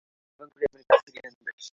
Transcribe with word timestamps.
এবং 0.31 0.47
প্রেমের 0.55 0.81
গান 0.87 0.99
ফিরিয়ে 1.05 1.25
আনবে। 1.27 1.51